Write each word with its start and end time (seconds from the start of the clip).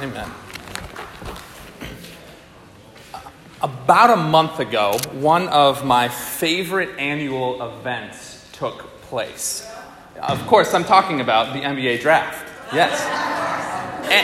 Amen. 0.00 0.30
About 3.62 4.10
a 4.10 4.16
month 4.16 4.60
ago, 4.60 4.98
one 5.12 5.48
of 5.48 5.86
my 5.86 6.08
favorite 6.08 6.98
annual 6.98 7.62
events 7.66 8.46
took 8.52 9.00
place. 9.02 9.66
Of 10.20 10.46
course, 10.46 10.74
I'm 10.74 10.84
talking 10.84 11.22
about 11.22 11.54
the 11.54 11.60
NBA 11.60 12.02
draft. 12.02 12.46
Yes. 12.74 13.00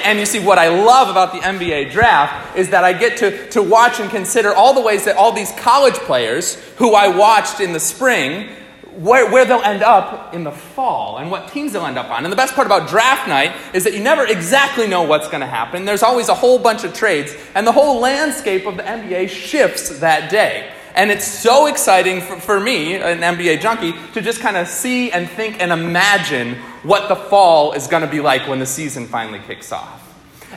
And, 0.05 0.19
you 0.19 0.27
see, 0.27 0.41
what 0.41 0.59
I 0.59 0.69
love 0.69 1.09
about 1.09 1.33
the 1.33 1.39
NBA 1.39 1.91
draft 1.91 2.57
is 2.57 2.71
that 2.71 2.85
I 2.85 2.93
get 2.93 3.19
to, 3.19 3.51
to 3.51 3.63
watch 3.63 3.99
and 3.99 4.11
consider 4.11 4.53
all 4.53 4.75
the 4.75 4.81
ways 4.81 5.07
that 5.07 5.17
all 5.17 5.33
these 5.33 5.53
college 5.53 5.95
players 5.95 6.55
who 6.77 6.95
I 6.95 7.09
watched 7.09 7.61
in 7.61 7.73
the 7.73 7.81
spring 7.81 8.51
where, 8.97 9.31
where 9.31 9.45
they'll 9.45 9.63
end 9.63 9.83
up 9.83 10.35
in 10.35 10.45
the 10.45 10.53
fall 10.53 11.19
and 11.19 11.31
what 11.31 11.49
teams 11.49 11.73
they'll 11.73 11.87
end 11.87 11.99
up 11.99 12.11
on. 12.11 12.25
And 12.25 12.33
the 12.33 12.37
best 12.37 12.55
part 12.55 12.67
about 12.67 12.89
draft 12.89 13.29
night 13.29 13.55
is 13.75 13.85
that 13.85 13.95
you 13.95 14.01
never 14.01 14.27
exactly 14.27 14.87
know 14.87 15.03
what's 15.03 15.29
going 15.29 15.41
to 15.41 15.47
happen. 15.47 15.85
There's 15.85 16.03
always 16.03 16.29
a 16.29 16.35
whole 16.35 16.59
bunch 16.59 16.85
of 16.85 16.93
trades, 16.93 17.35
and 17.55 17.67
the 17.67 17.73
whole 17.73 18.01
landscape 18.01 18.67
of 18.67 18.77
the 18.77 18.83
NBA 18.83 19.29
shifts 19.29 20.01
that 20.01 20.31
day. 20.31 20.73
And 20.95 21.11
it's 21.11 21.27
so 21.27 21.67
exciting 21.67 22.21
for, 22.21 22.37
for 22.39 22.61
me, 22.61 22.97
an 22.97 23.21
NBA 23.21 23.61
junkie, 23.61 23.95
to 24.13 24.21
just 24.21 24.41
kind 24.41 24.59
of 24.59 24.69
see 24.69 25.11
and 25.11 25.29
think 25.29 25.61
and 25.61 25.73
imagine 25.73 26.57
what 26.83 27.09
the 27.09 27.17
fall 27.17 27.73
is 27.73 27.87
going 27.87 28.03
to 28.03 28.11
be 28.11 28.21
like 28.21 28.47
when 28.47 28.59
the 28.59 28.67
season 28.67 29.07
finally 29.07 29.39
kicks 29.47 29.73
off. 29.73 30.01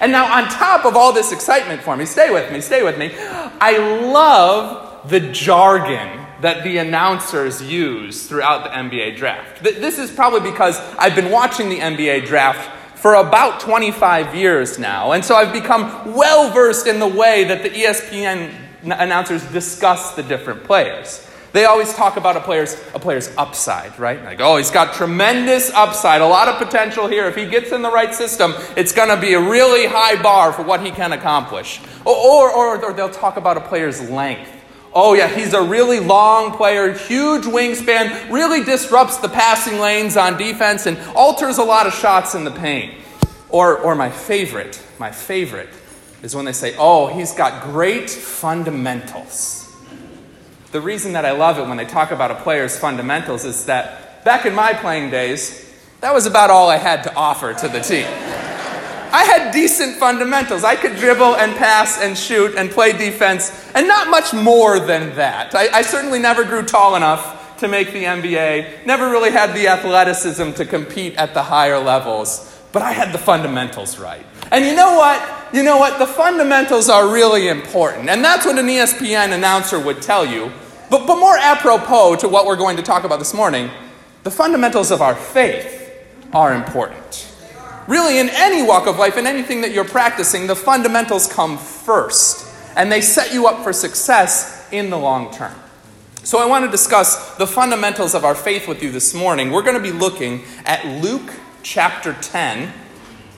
And 0.02 0.12
now, 0.12 0.26
on 0.34 0.50
top 0.50 0.84
of 0.84 0.98
all 0.98 1.14
this 1.14 1.32
excitement 1.32 1.82
for 1.82 1.96
me, 1.96 2.06
stay 2.06 2.32
with 2.32 2.52
me, 2.52 2.60
stay 2.60 2.84
with 2.84 2.98
me, 2.98 3.14
I 3.16 3.78
love 3.78 5.10
the 5.10 5.22
jargon 5.22 6.25
that 6.42 6.64
the 6.64 6.78
announcers 6.78 7.62
use 7.62 8.28
throughout 8.28 8.64
the 8.64 8.70
NBA 8.70 9.18
draft. 9.18 9.64
This 9.64 9.98
is 9.98 10.12
probably 10.12 10.52
because 10.52 10.78
I've 10.98 11.16
been 11.16 11.32
watching 11.32 11.70
the 11.70 11.80
NBA 11.80 12.26
draft 12.26 12.72
for 12.98 13.16
about 13.16 13.60
25 13.60 14.36
years 14.36 14.80
now, 14.80 15.12
and 15.12 15.24
so 15.24 15.36
I've 15.36 15.54
become 15.54 16.14
well 16.14 16.52
versed 16.52 16.88
in 16.88 17.00
the 17.00 17.08
way 17.08 17.44
that 17.46 17.64
the 17.64 17.70
ESPN 17.70 18.54
announcers 18.84 19.44
discuss 19.52 20.16
the 20.16 20.24
different 20.24 20.64
players. 20.64 21.26
They 21.56 21.64
always 21.64 21.94
talk 21.94 22.18
about 22.18 22.36
a 22.36 22.42
player's, 22.42 22.76
a 22.94 23.00
player's 23.00 23.34
upside, 23.38 23.98
right? 23.98 24.22
Like, 24.22 24.42
oh, 24.42 24.58
he's 24.58 24.72
got 24.72 24.94
tremendous 24.94 25.72
upside, 25.72 26.20
a 26.20 26.28
lot 26.28 26.50
of 26.50 26.58
potential 26.58 27.08
here. 27.08 27.28
If 27.28 27.38
he 27.38 27.46
gets 27.46 27.72
in 27.72 27.82
the 27.82 27.90
right 27.90 28.14
system, 28.14 28.54
it's 28.76 28.92
going 28.92 29.08
to 29.08 29.16
be 29.16 29.36
a 29.36 29.40
really 29.40 29.86
high 29.86 30.22
bar 30.22 30.52
for 30.52 30.64
what 30.64 30.86
he 30.86 30.92
can 30.92 31.14
accomplish. 31.14 31.80
Or, 32.04 32.52
or, 32.52 32.84
or, 32.84 32.92
they'll 32.92 33.08
talk 33.08 33.38
about 33.38 33.56
a 33.56 33.62
player's 33.62 34.10
length. 34.10 34.52
Oh, 34.98 35.14
yeah, 35.14 35.28
he's 35.28 35.54
a 35.54 35.62
really 35.62 36.00
long 36.00 36.56
player, 36.56 36.94
huge 36.94 37.44
wingspan, 37.44 38.32
really 38.32 38.64
disrupts 38.64 39.18
the 39.18 39.28
passing 39.28 39.80
lanes 39.80 40.16
on 40.16 40.38
defense 40.38 40.86
and 40.86 40.98
alters 41.14 41.58
a 41.58 41.64
lot 41.64 41.86
of 41.86 41.94
shots 41.94 42.34
in 42.34 42.46
the 42.46 42.52
paint. 42.52 42.94
Or, 43.50 43.78
or 43.78 43.94
my 43.94 44.10
favorite, 44.10 44.82
my 44.98 45.12
favorite 45.12 45.68
is 46.24 46.34
when 46.34 46.46
they 46.46 46.54
say, 46.54 46.76
oh, 46.78 47.08
he's 47.08 47.34
got 47.34 47.64
great 47.64 48.10
fundamentals. 48.10 49.70
The 50.72 50.80
reason 50.80 51.12
that 51.14 51.26
I 51.26 51.32
love 51.32 51.60
it 51.60 51.68
when 51.68 51.76
they 51.76 51.86
talk 51.86 52.12
about 52.12 52.32
a 52.32 52.36
player's 52.36 52.80
fundamentals 52.80 53.44
is 53.44 53.66
that 53.66 54.24
back 54.24 54.46
in 54.46 54.56
my 54.56 54.72
playing 54.74 55.10
days, 55.10 55.70
that 56.00 56.14
was 56.14 56.26
about 56.26 56.50
all 56.50 56.70
I 56.70 56.78
had 56.78 57.04
to 57.04 57.14
offer 57.16 57.54
to 57.54 57.68
the 57.68 57.82
team. 57.82 58.08
I 59.12 59.24
had 59.24 59.52
decent 59.52 59.96
fundamentals. 59.98 60.64
I 60.64 60.76
could 60.76 60.96
dribble 60.96 61.36
and 61.36 61.56
pass 61.56 62.02
and 62.02 62.18
shoot 62.18 62.56
and 62.56 62.70
play 62.70 62.92
defense, 62.92 63.52
and 63.74 63.88
not 63.88 64.10
much 64.10 64.34
more 64.34 64.80
than 64.80 65.16
that. 65.16 65.56
I, 65.56 65.70
I 65.70 65.82
certainly 65.82 66.20
never 66.20 66.44
grew 66.44 66.64
tall 66.64 66.96
enough 66.96 67.58
to 67.60 67.68
make 67.68 67.94
the 67.94 68.04
NBA, 68.04 68.86
never 68.86 69.10
really 69.10 69.32
had 69.32 69.56
the 69.56 69.68
athleticism 69.68 70.52
to 70.52 70.66
compete 70.66 71.16
at 71.16 71.34
the 71.34 71.44
higher 71.44 71.80
levels, 71.80 72.62
but 72.72 72.82
I 72.82 72.92
had 72.92 73.14
the 73.14 73.18
fundamentals 73.18 73.98
right. 73.98 74.26
And 74.52 74.66
you 74.66 74.76
know 74.76 74.96
what? 74.98 75.54
You 75.54 75.64
know 75.64 75.78
what? 75.78 75.98
The 75.98 76.08
fundamentals 76.08 76.90
are 76.90 77.12
really 77.12 77.48
important. 77.48 78.10
And 78.10 78.24
that's 78.24 78.46
what 78.46 78.60
an 78.60 78.68
ESPN 78.68 79.32
announcer 79.34 79.80
would 79.80 80.02
tell 80.02 80.26
you. 80.26 80.52
But, 80.90 81.08
but 81.08 81.18
more 81.18 81.38
apropos 81.38 82.18
to 82.18 82.28
what 82.28 82.46
we're 82.46 82.58
going 82.58 82.78
to 82.78 82.84
talk 82.84 83.06
about 83.06 83.20
this 83.20 83.34
morning, 83.34 83.70
the 84.24 84.32
fundamentals 84.32 84.92
of 84.92 85.02
our 85.02 85.16
faith 85.16 85.92
are 86.34 86.54
important. 86.54 87.32
Really, 87.88 88.18
in 88.18 88.30
any 88.30 88.64
walk 88.64 88.88
of 88.88 88.98
life, 88.98 89.16
in 89.18 89.28
anything 89.28 89.62
that 89.62 89.72
you're 89.72 89.86
practicing, 89.86 90.48
the 90.48 90.56
fundamentals 90.56 91.32
come 91.32 91.58
first, 91.58 92.48
and 92.76 92.92
they 92.92 93.02
set 93.02 93.32
you 93.32 93.48
up 93.48 93.64
for 93.64 93.74
success 93.74 94.68
in 94.72 94.90
the 94.90 94.98
long 94.98 95.32
term. 95.32 95.54
So, 96.24 96.40
I 96.40 96.48
want 96.48 96.66
to 96.66 96.72
discuss 96.72 97.36
the 97.36 97.46
fundamentals 97.46 98.16
of 98.16 98.26
our 98.26 98.34
faith 98.34 98.68
with 98.68 98.82
you 98.82 98.92
this 98.92 99.14
morning. 99.14 99.52
We're 99.52 99.62
going 99.62 99.76
to 99.76 99.80
be 99.80 99.92
looking 99.92 100.44
at 100.66 100.84
Luke 101.04 101.32
chapter 101.62 102.14
10, 102.14 102.74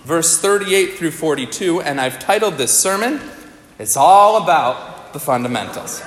verse 0.05 0.39
38 0.39 0.93
through 0.93 1.11
42, 1.11 1.81
and 1.81 1.99
I've 1.99 2.17
titled 2.17 2.55
this 2.55 2.71
sermon, 2.71 3.19
It's 3.77 3.97
All 3.97 4.41
About 4.41 5.11
the 5.11 5.19
Fundamentals. 5.19 6.01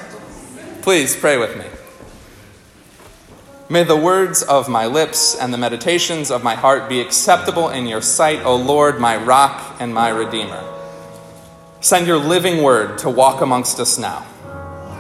Please 0.81 1.15
pray 1.15 1.37
with 1.37 1.59
me. 1.59 1.80
May 3.71 3.85
the 3.85 3.97
words 3.97 4.43
of 4.43 4.69
my 4.69 4.87
lips 4.87 5.37
and 5.37 5.55
the 5.55 5.57
meditations 5.57 6.33
of 6.33 6.43
my 6.43 6.57
heart 6.57 6.89
be 6.89 7.01
acceptable 7.01 7.69
in 7.69 7.87
your 7.87 8.03
sight, 8.03 8.45
O 8.45 8.57
Lord, 8.57 8.99
my 8.99 9.17
rock 9.17 9.77
and 9.79 9.95
my 9.95 10.09
redeemer. 10.09 10.61
Send 11.81 12.09
your 12.09 12.17
living 12.17 12.65
word 12.65 12.99
to 12.99 13.09
walk 13.09 13.43
amongst 13.43 13.79
us 13.79 13.97
now, 13.97 14.27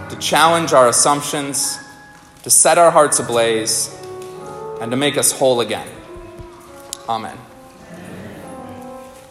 to 0.08 0.16
challenge 0.20 0.72
our 0.72 0.86
assumptions, 0.86 1.80
to 2.44 2.50
set 2.50 2.78
our 2.78 2.92
hearts 2.92 3.18
ablaze, 3.18 3.92
and 4.80 4.92
to 4.92 4.96
make 4.96 5.18
us 5.18 5.32
whole 5.32 5.60
again. 5.60 5.88
Amen. 7.08 7.36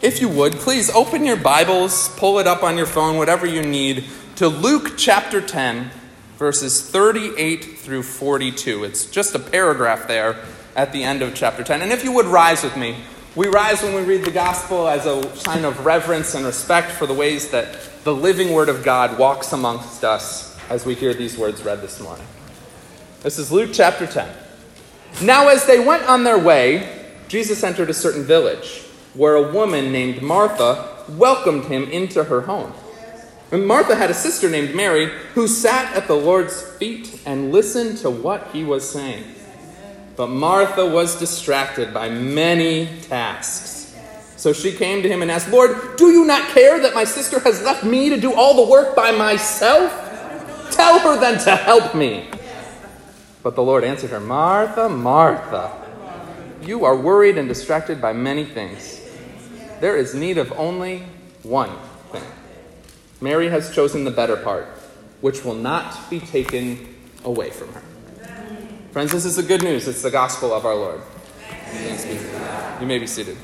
If 0.02 0.20
you 0.20 0.28
would, 0.28 0.52
please 0.52 0.90
open 0.90 1.24
your 1.24 1.38
Bibles, 1.38 2.10
pull 2.16 2.40
it 2.40 2.46
up 2.46 2.62
on 2.62 2.76
your 2.76 2.84
phone, 2.84 3.16
whatever 3.16 3.46
you 3.46 3.62
need, 3.62 4.04
to 4.36 4.48
Luke 4.48 4.98
chapter 4.98 5.40
10 5.40 5.92
verses 6.40 6.80
38 6.80 7.76
through 7.76 8.02
42. 8.02 8.84
It's 8.84 9.04
just 9.04 9.34
a 9.34 9.38
paragraph 9.38 10.08
there 10.08 10.42
at 10.74 10.90
the 10.90 11.04
end 11.04 11.20
of 11.20 11.34
chapter 11.34 11.62
10. 11.62 11.82
And 11.82 11.92
if 11.92 12.02
you 12.02 12.12
would 12.12 12.24
rise 12.24 12.64
with 12.64 12.78
me, 12.78 12.96
we 13.36 13.48
rise 13.48 13.82
when 13.82 13.94
we 13.94 14.00
read 14.00 14.24
the 14.24 14.30
gospel 14.30 14.88
as 14.88 15.04
a 15.04 15.36
sign 15.36 15.66
of 15.66 15.84
reverence 15.84 16.34
and 16.34 16.46
respect 16.46 16.92
for 16.92 17.04
the 17.04 17.12
ways 17.12 17.50
that 17.50 17.78
the 18.04 18.14
living 18.14 18.54
word 18.54 18.70
of 18.70 18.82
God 18.82 19.18
walks 19.18 19.52
amongst 19.52 20.02
us 20.02 20.58
as 20.70 20.86
we 20.86 20.94
hear 20.94 21.12
these 21.12 21.36
words 21.36 21.62
read 21.62 21.82
this 21.82 22.00
morning. 22.00 22.26
This 23.22 23.38
is 23.38 23.52
Luke 23.52 23.72
chapter 23.74 24.06
10. 24.06 24.26
Now, 25.22 25.48
as 25.48 25.66
they 25.66 25.78
went 25.78 26.04
on 26.04 26.24
their 26.24 26.38
way, 26.38 27.04
Jesus 27.28 27.62
entered 27.62 27.90
a 27.90 27.94
certain 27.94 28.24
village 28.24 28.80
where 29.12 29.34
a 29.34 29.52
woman 29.52 29.92
named 29.92 30.22
Martha 30.22 31.04
welcomed 31.06 31.66
him 31.66 31.84
into 31.90 32.24
her 32.24 32.40
home. 32.40 32.72
And 33.52 33.66
Martha 33.66 33.96
had 33.96 34.10
a 34.10 34.14
sister 34.14 34.48
named 34.48 34.74
Mary 34.74 35.06
who 35.34 35.48
sat 35.48 35.94
at 35.96 36.06
the 36.06 36.14
Lord's 36.14 36.62
feet 36.76 37.20
and 37.26 37.50
listened 37.50 37.98
to 37.98 38.10
what 38.10 38.48
he 38.52 38.62
was 38.62 38.88
saying. 38.88 39.24
But 40.16 40.28
Martha 40.28 40.86
was 40.86 41.18
distracted 41.18 41.92
by 41.92 42.10
many 42.10 42.86
tasks. 43.02 43.96
So 44.36 44.52
she 44.52 44.72
came 44.72 45.02
to 45.02 45.08
him 45.08 45.22
and 45.22 45.30
asked, 45.30 45.50
Lord, 45.50 45.96
do 45.96 46.10
you 46.10 46.24
not 46.24 46.48
care 46.50 46.80
that 46.80 46.94
my 46.94 47.04
sister 47.04 47.40
has 47.40 47.62
left 47.62 47.84
me 47.84 48.08
to 48.10 48.20
do 48.20 48.32
all 48.32 48.64
the 48.64 48.70
work 48.70 48.94
by 48.94 49.10
myself? 49.10 49.90
Tell 50.70 50.98
her 51.00 51.18
then 51.18 51.38
to 51.44 51.56
help 51.56 51.94
me. 51.94 52.28
But 53.42 53.54
the 53.54 53.62
Lord 53.62 53.82
answered 53.84 54.10
her, 54.10 54.20
Martha, 54.20 54.88
Martha, 54.88 55.72
you 56.62 56.84
are 56.84 56.96
worried 56.96 57.36
and 57.36 57.48
distracted 57.48 58.00
by 58.00 58.12
many 58.12 58.44
things. 58.44 59.00
There 59.80 59.96
is 59.96 60.14
need 60.14 60.38
of 60.38 60.52
only 60.52 61.04
one 61.42 61.70
thing. 62.12 62.22
Mary 63.20 63.48
has 63.48 63.74
chosen 63.74 64.04
the 64.04 64.10
better 64.10 64.36
part, 64.36 64.66
which 65.20 65.44
will 65.44 65.54
not 65.54 66.08
be 66.08 66.20
taken 66.20 66.94
away 67.24 67.50
from 67.50 67.72
her. 67.72 67.82
Friends, 68.92 69.12
this 69.12 69.24
is 69.24 69.36
the 69.36 69.42
good 69.42 69.62
news. 69.62 69.86
It's 69.86 70.02
the 70.02 70.10
gospel 70.10 70.52
of 70.52 70.64
our 70.64 70.74
Lord. 70.74 71.00
You 72.80 72.86
may 72.86 72.98
be 72.98 73.06
seated. 73.06 73.36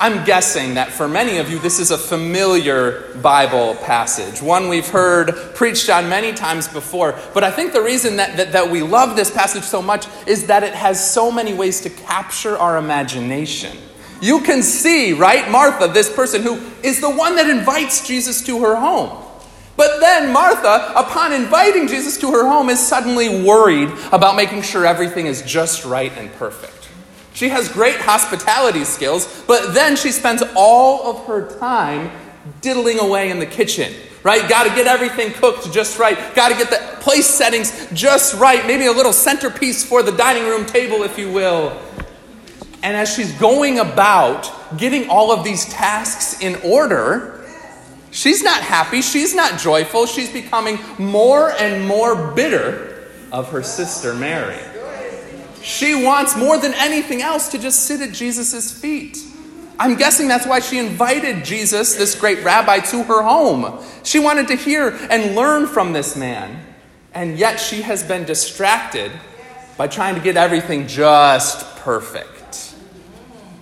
I'm 0.00 0.24
guessing 0.24 0.74
that 0.74 0.92
for 0.92 1.08
many 1.08 1.38
of 1.38 1.50
you, 1.50 1.58
this 1.58 1.80
is 1.80 1.90
a 1.90 1.98
familiar 1.98 3.12
Bible 3.20 3.74
passage, 3.76 4.40
one 4.40 4.68
we've 4.68 4.86
heard 4.86 5.34
preached 5.56 5.90
on 5.90 6.08
many 6.08 6.32
times 6.32 6.68
before. 6.68 7.18
But 7.34 7.42
I 7.42 7.50
think 7.50 7.72
the 7.72 7.82
reason 7.82 8.14
that, 8.16 8.36
that, 8.36 8.52
that, 8.52 8.70
we 8.70 8.80
love 8.80 9.16
this 9.16 9.28
passage 9.28 9.64
so 9.64 9.82
much 9.82 10.06
is 10.24 10.46
that 10.46 10.62
it 10.62 10.72
has 10.72 11.04
so 11.12 11.32
many 11.32 11.52
ways 11.52 11.80
to 11.80 11.90
capture 11.90 12.56
our 12.56 12.76
imagination. 12.76 13.76
You 14.20 14.40
can 14.42 14.62
see, 14.62 15.14
right, 15.14 15.50
Martha, 15.50 15.88
this 15.88 16.14
person 16.14 16.42
who 16.42 16.60
is 16.84 17.00
the 17.00 17.10
one 17.10 17.34
that 17.34 17.50
invites 17.50 18.06
Jesus 18.06 18.40
to 18.42 18.62
her 18.62 18.76
home. 18.76 19.24
But 19.76 19.98
then 19.98 20.32
Martha, 20.32 20.92
upon 20.94 21.32
inviting 21.32 21.88
Jesus 21.88 22.16
to 22.18 22.30
her 22.30 22.46
home, 22.46 22.68
is 22.68 22.84
suddenly 22.84 23.42
worried 23.42 23.90
about 24.12 24.36
making 24.36 24.62
sure 24.62 24.86
everything 24.86 25.26
is 25.26 25.42
just 25.42 25.84
right 25.84 26.12
and 26.16 26.32
perfect. 26.34 26.77
She 27.38 27.50
has 27.50 27.68
great 27.68 28.00
hospitality 28.00 28.82
skills, 28.82 29.44
but 29.46 29.72
then 29.72 29.94
she 29.94 30.10
spends 30.10 30.42
all 30.56 31.06
of 31.06 31.26
her 31.26 31.56
time 31.60 32.10
diddling 32.60 32.98
away 32.98 33.30
in 33.30 33.38
the 33.38 33.46
kitchen, 33.46 33.94
right? 34.24 34.48
Got 34.48 34.64
to 34.64 34.70
get 34.70 34.88
everything 34.88 35.32
cooked 35.32 35.72
just 35.72 36.00
right. 36.00 36.18
Got 36.34 36.48
to 36.48 36.56
get 36.56 36.68
the 36.68 37.00
place 37.00 37.28
settings 37.28 37.86
just 37.92 38.34
right. 38.40 38.66
Maybe 38.66 38.86
a 38.86 38.92
little 38.92 39.12
centerpiece 39.12 39.84
for 39.84 40.02
the 40.02 40.10
dining 40.10 40.48
room 40.48 40.66
table, 40.66 41.04
if 41.04 41.16
you 41.16 41.30
will. 41.30 41.80
And 42.82 42.96
as 42.96 43.14
she's 43.14 43.30
going 43.34 43.78
about 43.78 44.50
getting 44.76 45.08
all 45.08 45.30
of 45.30 45.44
these 45.44 45.64
tasks 45.66 46.42
in 46.42 46.56
order, 46.64 47.46
she's 48.10 48.42
not 48.42 48.62
happy. 48.62 49.00
She's 49.00 49.32
not 49.32 49.60
joyful. 49.60 50.06
She's 50.06 50.32
becoming 50.32 50.80
more 50.98 51.52
and 51.52 51.86
more 51.86 52.32
bitter 52.32 53.06
of 53.30 53.48
her 53.52 53.62
sister 53.62 54.12
Mary. 54.12 54.58
She 55.62 56.04
wants 56.04 56.36
more 56.36 56.58
than 56.58 56.74
anything 56.74 57.22
else 57.22 57.48
to 57.48 57.58
just 57.58 57.84
sit 57.84 58.00
at 58.00 58.12
Jesus' 58.12 58.72
feet. 58.72 59.18
I'm 59.78 59.96
guessing 59.96 60.26
that's 60.26 60.46
why 60.46 60.60
she 60.60 60.78
invited 60.78 61.44
Jesus, 61.44 61.94
this 61.94 62.18
great 62.18 62.42
rabbi, 62.42 62.78
to 62.78 63.04
her 63.04 63.22
home. 63.22 63.82
She 64.02 64.18
wanted 64.18 64.48
to 64.48 64.56
hear 64.56 64.88
and 65.10 65.36
learn 65.36 65.66
from 65.66 65.92
this 65.92 66.16
man. 66.16 66.64
And 67.14 67.38
yet 67.38 67.58
she 67.58 67.82
has 67.82 68.02
been 68.02 68.24
distracted 68.24 69.12
by 69.76 69.86
trying 69.86 70.16
to 70.16 70.20
get 70.20 70.36
everything 70.36 70.86
just 70.88 71.64
perfect. 71.78 72.74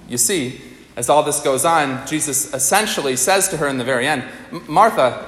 You 0.08 0.16
see, 0.16 0.60
as 0.96 1.10
all 1.10 1.22
this 1.22 1.40
goes 1.40 1.64
on, 1.64 2.06
Jesus 2.06 2.54
essentially 2.54 3.16
says 3.16 3.48
to 3.48 3.58
her 3.58 3.68
in 3.68 3.76
the 3.76 3.84
very 3.84 4.06
end 4.06 4.24
Martha, 4.66 5.26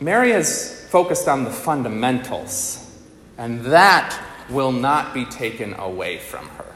Mary 0.00 0.30
has 0.30 0.86
focused 0.88 1.28
on 1.28 1.44
the 1.44 1.50
fundamentals, 1.50 2.90
and 3.38 3.60
that 3.66 4.18
will 4.50 4.72
not 4.72 5.14
be 5.14 5.24
taken 5.24 5.74
away 5.74 6.18
from 6.18 6.46
her. 6.48 6.72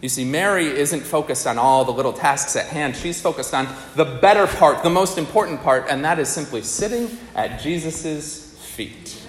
You 0.00 0.08
see, 0.08 0.24
Mary 0.24 0.66
isn't 0.66 1.02
focused 1.02 1.46
on 1.46 1.58
all 1.58 1.84
the 1.84 1.92
little 1.92 2.12
tasks 2.12 2.56
at 2.56 2.66
hand. 2.66 2.96
She's 2.96 3.20
focused 3.20 3.52
on 3.52 3.68
the 3.96 4.04
better 4.04 4.46
part, 4.46 4.82
the 4.82 4.90
most 4.90 5.18
important 5.18 5.62
part, 5.62 5.86
and 5.90 6.04
that 6.04 6.18
is 6.18 6.28
simply 6.28 6.62
sitting 6.62 7.18
at 7.34 7.60
Jesus' 7.60 8.56
feet. 8.58 9.22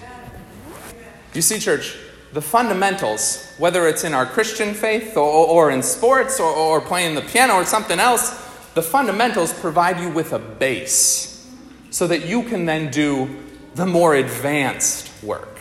You 1.34 1.42
see, 1.42 1.58
church, 1.58 1.96
the 2.32 2.40
fundamentals, 2.40 3.52
whether 3.58 3.86
it's 3.86 4.04
in 4.04 4.14
our 4.14 4.24
Christian 4.24 4.72
faith 4.72 5.16
or, 5.16 5.22
or 5.22 5.70
in 5.70 5.82
sports 5.82 6.40
or, 6.40 6.50
or 6.50 6.80
playing 6.80 7.14
the 7.14 7.22
piano 7.22 7.54
or 7.54 7.66
something 7.66 8.00
else, 8.00 8.30
the 8.74 8.82
fundamentals 8.82 9.52
provide 9.52 10.00
you 10.00 10.08
with 10.08 10.32
a 10.32 10.38
base 10.38 11.46
so 11.90 12.06
that 12.06 12.24
you 12.24 12.42
can 12.44 12.64
then 12.64 12.90
do 12.90 13.28
the 13.74 13.84
more 13.84 14.14
advanced 14.14 15.10
work. 15.22 15.51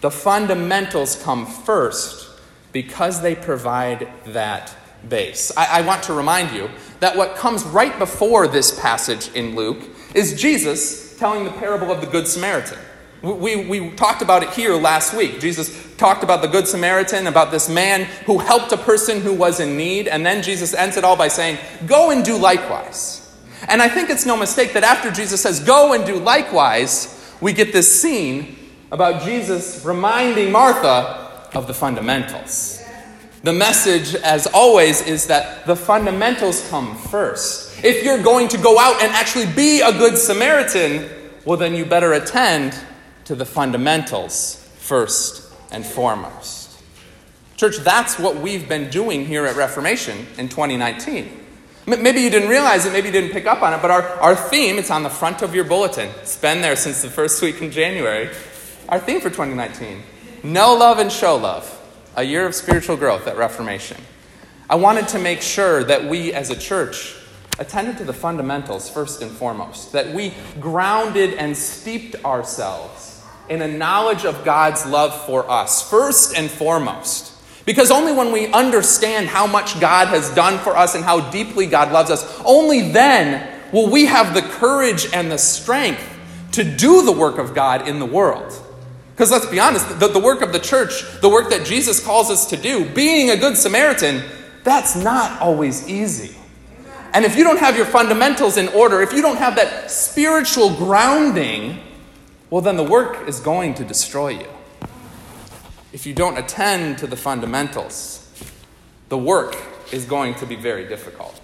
The 0.00 0.10
fundamentals 0.10 1.22
come 1.22 1.46
first 1.46 2.30
because 2.72 3.20
they 3.20 3.34
provide 3.34 4.10
that 4.26 4.74
base. 5.08 5.52
I, 5.56 5.78
I, 5.78 5.80
want 5.82 6.02
to 6.04 6.14
remind 6.14 6.54
you 6.54 6.70
that 7.00 7.16
what 7.16 7.36
comes 7.36 7.64
right 7.64 7.98
before 7.98 8.46
this 8.46 8.78
passage 8.78 9.28
in 9.34 9.54
Luke 9.54 9.82
is 10.14 10.40
Jesus 10.40 11.16
telling 11.18 11.44
the 11.44 11.50
parable 11.52 11.90
of 11.90 12.00
the 12.00 12.06
Good 12.06 12.26
Samaritan. 12.26 12.78
We, 13.22 13.32
we, 13.32 13.66
we, 13.66 13.90
talked 13.90 14.22
about 14.22 14.42
it 14.42 14.50
here 14.50 14.74
last 14.74 15.14
week. 15.14 15.40
Jesus 15.40 15.94
talked 15.96 16.22
about 16.22 16.40
the 16.40 16.48
Good 16.48 16.66
Samaritan, 16.66 17.26
about 17.26 17.50
this 17.50 17.68
man 17.68 18.04
who 18.24 18.38
helped 18.38 18.72
a 18.72 18.78
person 18.78 19.20
who 19.20 19.34
was 19.34 19.60
in 19.60 19.76
need, 19.76 20.08
and 20.08 20.24
then 20.24 20.42
Jesus 20.42 20.72
ends 20.72 20.96
it 20.96 21.04
all 21.04 21.16
by 21.16 21.28
saying, 21.28 21.58
Go 21.86 22.10
and 22.10 22.24
do 22.24 22.38
likewise. 22.38 23.16
And 23.68 23.82
I 23.82 23.88
think 23.88 24.08
it's 24.08 24.24
no 24.24 24.36
mistake 24.36 24.72
that 24.72 24.84
after 24.84 25.10
Jesus 25.10 25.42
says, 25.42 25.60
Go 25.60 25.92
and 25.92 26.06
do 26.06 26.16
likewise, 26.16 27.34
we 27.42 27.52
get 27.52 27.72
this 27.72 28.00
scene 28.00 28.56
about 28.92 29.22
Jesus 29.22 29.84
reminding 29.84 30.50
Martha 30.50 31.48
of 31.54 31.66
the 31.66 31.74
fundamentals. 31.74 32.82
The 33.42 33.52
message, 33.52 34.14
as 34.16 34.46
always, 34.46 35.00
is 35.06 35.28
that 35.28 35.66
the 35.66 35.76
fundamentals 35.76 36.68
come 36.68 36.96
first. 36.96 37.82
If 37.82 38.04
you're 38.04 38.22
going 38.22 38.48
to 38.48 38.58
go 38.58 38.78
out 38.78 39.00
and 39.02 39.12
actually 39.12 39.46
be 39.46 39.80
a 39.80 39.92
good 39.92 40.18
Samaritan, 40.18 41.08
well, 41.46 41.56
then 41.56 41.74
you 41.74 41.86
better 41.86 42.12
attend 42.12 42.78
to 43.24 43.34
the 43.34 43.46
fundamentals 43.46 44.56
first 44.78 45.50
and 45.72 45.86
foremost. 45.86 46.82
Church, 47.56 47.78
that's 47.78 48.18
what 48.18 48.36
we've 48.36 48.68
been 48.68 48.90
doing 48.90 49.24
here 49.24 49.46
at 49.46 49.56
Reformation 49.56 50.26
in 50.36 50.48
2019. 50.48 51.38
Maybe 51.86 52.20
you 52.20 52.30
didn't 52.30 52.50
realize 52.50 52.84
it, 52.84 52.92
maybe 52.92 53.08
you 53.08 53.12
didn't 53.12 53.32
pick 53.32 53.46
up 53.46 53.62
on 53.62 53.72
it, 53.72 53.80
but 53.80 53.90
our, 53.90 54.02
our 54.20 54.36
theme, 54.36 54.78
it's 54.78 54.90
on 54.90 55.02
the 55.02 55.10
front 55.10 55.42
of 55.42 55.54
your 55.54 55.64
bulletin. 55.64 56.10
It's 56.20 56.36
been 56.36 56.60
there 56.60 56.76
since 56.76 57.02
the 57.02 57.08
first 57.08 57.40
week 57.42 57.62
in 57.62 57.70
January. 57.70 58.30
Our 58.90 58.98
theme 58.98 59.20
for 59.20 59.30
2019 59.30 60.02
Know 60.42 60.74
love 60.74 60.98
and 60.98 61.12
show 61.12 61.36
love. 61.36 61.76
A 62.16 62.24
year 62.24 62.44
of 62.44 62.56
spiritual 62.56 62.96
growth 62.96 63.28
at 63.28 63.36
Reformation. 63.36 63.96
I 64.68 64.74
wanted 64.74 65.06
to 65.08 65.20
make 65.20 65.42
sure 65.42 65.84
that 65.84 66.06
we 66.06 66.32
as 66.32 66.50
a 66.50 66.56
church 66.56 67.14
attended 67.60 67.98
to 67.98 68.04
the 68.04 68.12
fundamentals 68.12 68.90
first 68.90 69.22
and 69.22 69.30
foremost, 69.30 69.92
that 69.92 70.12
we 70.12 70.32
grounded 70.58 71.34
and 71.34 71.56
steeped 71.56 72.24
ourselves 72.24 73.24
in 73.48 73.62
a 73.62 73.68
knowledge 73.68 74.24
of 74.24 74.44
God's 74.44 74.84
love 74.84 75.14
for 75.24 75.48
us, 75.48 75.88
first 75.88 76.36
and 76.36 76.50
foremost. 76.50 77.32
Because 77.66 77.92
only 77.92 78.12
when 78.12 78.32
we 78.32 78.48
understand 78.48 79.28
how 79.28 79.46
much 79.46 79.78
God 79.78 80.08
has 80.08 80.34
done 80.34 80.58
for 80.58 80.76
us 80.76 80.96
and 80.96 81.04
how 81.04 81.30
deeply 81.30 81.66
God 81.66 81.92
loves 81.92 82.10
us, 82.10 82.42
only 82.44 82.90
then 82.90 83.56
will 83.72 83.88
we 83.88 84.06
have 84.06 84.34
the 84.34 84.42
courage 84.42 85.06
and 85.12 85.30
the 85.30 85.38
strength 85.38 86.02
to 86.52 86.64
do 86.64 87.02
the 87.02 87.12
work 87.12 87.38
of 87.38 87.54
God 87.54 87.86
in 87.86 88.00
the 88.00 88.06
world. 88.06 88.66
Because 89.20 89.32
let's 89.32 89.44
be 89.44 89.60
honest, 89.60 90.00
the, 90.00 90.08
the 90.08 90.18
work 90.18 90.40
of 90.40 90.50
the 90.50 90.58
church, 90.58 91.04
the 91.20 91.28
work 91.28 91.50
that 91.50 91.66
Jesus 91.66 92.02
calls 92.02 92.30
us 92.30 92.46
to 92.46 92.56
do, 92.56 92.88
being 92.88 93.28
a 93.28 93.36
good 93.36 93.54
Samaritan, 93.58 94.22
that's 94.64 94.96
not 94.96 95.42
always 95.42 95.86
easy. 95.86 96.34
And 97.12 97.26
if 97.26 97.36
you 97.36 97.44
don't 97.44 97.58
have 97.58 97.76
your 97.76 97.84
fundamentals 97.84 98.56
in 98.56 98.68
order, 98.68 99.02
if 99.02 99.12
you 99.12 99.20
don't 99.20 99.36
have 99.36 99.56
that 99.56 99.90
spiritual 99.90 100.74
grounding, 100.74 101.80
well, 102.48 102.62
then 102.62 102.78
the 102.78 102.82
work 102.82 103.28
is 103.28 103.40
going 103.40 103.74
to 103.74 103.84
destroy 103.84 104.28
you. 104.28 104.48
If 105.92 106.06
you 106.06 106.14
don't 106.14 106.38
attend 106.38 106.96
to 107.00 107.06
the 107.06 107.16
fundamentals, 107.16 108.26
the 109.10 109.18
work 109.18 109.54
is 109.92 110.06
going 110.06 110.34
to 110.36 110.46
be 110.46 110.56
very 110.56 110.88
difficult. 110.88 111.38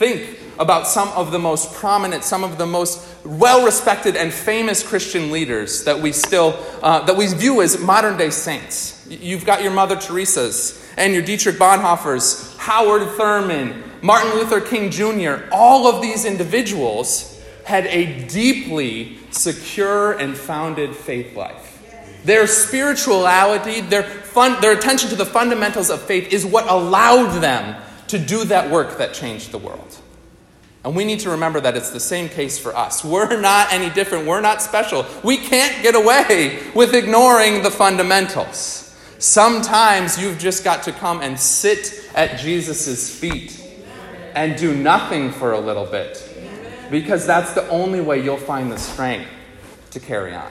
Think 0.00 0.38
about 0.58 0.86
some 0.86 1.10
of 1.10 1.30
the 1.30 1.38
most 1.38 1.74
prominent, 1.74 2.24
some 2.24 2.42
of 2.42 2.56
the 2.56 2.64
most 2.64 3.06
well 3.22 3.66
respected 3.66 4.16
and 4.16 4.32
famous 4.32 4.82
Christian 4.82 5.30
leaders 5.30 5.84
that 5.84 6.00
we 6.00 6.10
still 6.10 6.58
uh, 6.82 7.04
that 7.04 7.14
we 7.14 7.26
view 7.26 7.60
as 7.60 7.78
modern 7.78 8.16
day 8.16 8.30
saints. 8.30 9.06
You've 9.10 9.44
got 9.44 9.62
your 9.62 9.72
Mother 9.72 9.96
Teresa's 9.96 10.82
and 10.96 11.12
your 11.12 11.20
Dietrich 11.20 11.56
Bonhoeffers, 11.56 12.56
Howard 12.56 13.10
Thurman, 13.10 13.84
Martin 14.00 14.30
Luther 14.30 14.62
King 14.62 14.90
Jr. 14.90 15.46
All 15.52 15.86
of 15.86 16.00
these 16.00 16.24
individuals 16.24 17.38
had 17.66 17.84
a 17.88 18.26
deeply 18.26 19.18
secure 19.30 20.12
and 20.12 20.34
founded 20.34 20.96
faith 20.96 21.36
life. 21.36 22.22
Their 22.24 22.46
spirituality, 22.46 23.82
their, 23.82 24.04
fun, 24.04 24.62
their 24.62 24.72
attention 24.72 25.10
to 25.10 25.16
the 25.16 25.26
fundamentals 25.26 25.90
of 25.90 26.00
faith 26.00 26.32
is 26.32 26.46
what 26.46 26.66
allowed 26.70 27.40
them 27.42 27.82
to 28.10 28.18
do 28.18 28.44
that 28.44 28.70
work 28.70 28.98
that 28.98 29.14
changed 29.14 29.50
the 29.52 29.58
world. 29.58 29.98
And 30.84 30.96
we 30.96 31.04
need 31.04 31.20
to 31.20 31.30
remember 31.30 31.60
that 31.60 31.76
it's 31.76 31.90
the 31.90 32.00
same 32.00 32.28
case 32.28 32.58
for 32.58 32.74
us. 32.76 33.04
We're 33.04 33.40
not 33.40 33.72
any 33.72 33.90
different. 33.90 34.26
We're 34.26 34.40
not 34.40 34.62
special. 34.62 35.06
We 35.22 35.36
can't 35.36 35.82
get 35.82 35.94
away 35.94 36.60
with 36.74 36.94
ignoring 36.94 37.62
the 37.62 37.70
fundamentals. 37.70 38.86
Sometimes 39.18 40.18
you've 40.18 40.38
just 40.38 40.64
got 40.64 40.82
to 40.84 40.92
come 40.92 41.20
and 41.20 41.38
sit 41.38 42.10
at 42.14 42.38
Jesus' 42.38 43.14
feet 43.14 43.56
and 44.34 44.56
do 44.56 44.74
nothing 44.74 45.30
for 45.30 45.52
a 45.52 45.60
little 45.60 45.84
bit 45.84 46.26
because 46.90 47.26
that's 47.26 47.52
the 47.52 47.68
only 47.68 48.00
way 48.00 48.22
you'll 48.22 48.38
find 48.38 48.72
the 48.72 48.78
strength 48.78 49.28
to 49.90 50.00
carry 50.00 50.34
on. 50.34 50.50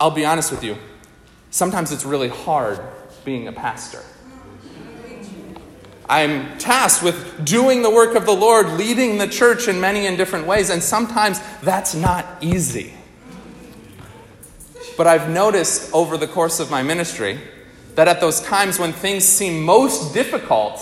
I'll 0.00 0.12
be 0.12 0.24
honest 0.24 0.52
with 0.52 0.62
you, 0.62 0.76
sometimes 1.50 1.90
it's 1.90 2.04
really 2.04 2.28
hard 2.28 2.80
being 3.24 3.48
a 3.48 3.52
pastor. 3.52 4.02
I'm 6.08 6.56
tasked 6.58 7.02
with 7.02 7.44
doing 7.44 7.82
the 7.82 7.90
work 7.90 8.14
of 8.14 8.24
the 8.24 8.32
Lord, 8.32 8.66
leading 8.78 9.18
the 9.18 9.28
church 9.28 9.68
in 9.68 9.80
many 9.80 10.06
and 10.06 10.16
different 10.16 10.46
ways, 10.46 10.70
and 10.70 10.82
sometimes 10.82 11.40
that's 11.60 11.94
not 11.94 12.26
easy. 12.40 12.94
But 14.96 15.06
I've 15.06 15.28
noticed 15.28 15.92
over 15.92 16.16
the 16.16 16.26
course 16.26 16.60
of 16.60 16.70
my 16.70 16.82
ministry 16.82 17.38
that 17.94 18.08
at 18.08 18.20
those 18.20 18.40
times 18.40 18.78
when 18.78 18.92
things 18.92 19.24
seem 19.24 19.62
most 19.62 20.14
difficult, 20.14 20.80